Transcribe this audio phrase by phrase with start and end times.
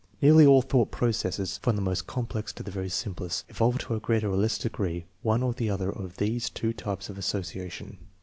[0.19, 3.99] Nearly all thought processes, from the most complex to the very simplest, involve to a
[3.99, 7.99] greater or less degree one or the other of these two types of associa tion.